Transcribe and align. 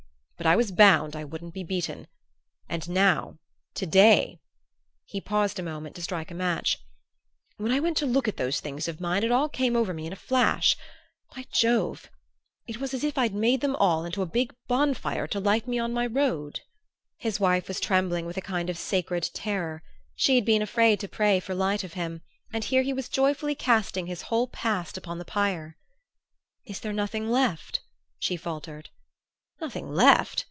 But 0.37 0.47
I 0.47 0.55
was 0.55 0.71
bound 0.71 1.15
I 1.15 1.23
wouldn't 1.23 1.53
be 1.53 1.63
beaten, 1.63 2.07
and 2.67 2.89
now, 2.89 3.37
to 3.75 3.85
day" 3.85 4.39
he 5.05 5.21
paused 5.21 5.59
a 5.59 5.61
moment 5.61 5.95
to 5.97 6.01
strike 6.01 6.31
a 6.31 6.33
match 6.33 6.79
"when 7.57 7.71
I 7.71 7.79
went 7.79 7.95
to 7.97 8.07
look 8.07 8.27
at 8.27 8.37
those 8.37 8.59
things 8.59 8.87
of 8.87 8.99
mine 8.99 9.23
it 9.23 9.31
all 9.31 9.47
came 9.47 9.75
over 9.75 9.93
me 9.93 10.07
in 10.07 10.13
a 10.13 10.15
flash. 10.15 10.75
By 11.35 11.45
Jove! 11.53 12.09
it 12.65 12.77
was 12.81 12.91
as 12.91 13.03
if 13.03 13.19
I'd 13.19 13.35
made 13.35 13.61
them 13.61 13.75
all 13.75 14.03
into 14.03 14.23
a 14.23 14.35
big 14.39 14.51
bonfire 14.67 15.27
to 15.27 15.39
light 15.39 15.67
me 15.67 15.77
on 15.77 15.93
my 15.93 16.07
road!" 16.07 16.61
His 17.17 17.39
wife 17.39 17.67
was 17.67 17.79
trembling 17.79 18.25
with 18.25 18.35
a 18.35 18.41
kind 18.41 18.67
of 18.67 18.79
sacred 18.79 19.29
terror. 19.35 19.83
She 20.15 20.33
had 20.37 20.43
been 20.43 20.63
afraid 20.63 20.99
to 21.01 21.07
pray 21.07 21.39
for 21.39 21.53
light 21.53 21.81
for 21.81 21.87
him, 21.89 22.23
and 22.51 22.63
here 22.63 22.81
he 22.81 22.93
was 22.93 23.09
joyfully 23.09 23.53
casting 23.53 24.07
his 24.07 24.23
whole 24.23 24.47
past 24.47 24.97
upon 24.97 25.19
the 25.19 25.23
pyre! 25.25 25.77
"Is 26.65 26.79
there 26.79 26.93
nothing 26.93 27.29
left?" 27.29 27.81
she 28.17 28.35
faltered. 28.35 28.89
"Nothing 29.63 29.91
left? 29.91 30.39